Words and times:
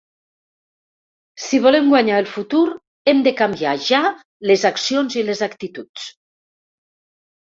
Si 1.47 1.59
volem 1.65 1.91
guanyar 1.91 2.15
el 2.23 2.29
futur, 2.37 2.61
hem 3.13 3.21
de 3.27 3.35
canviar 3.43 3.75
ja 3.91 4.01
les 4.53 4.65
accions 4.71 5.19
i 5.23 5.27
les 5.29 5.45
actituds. 5.53 6.09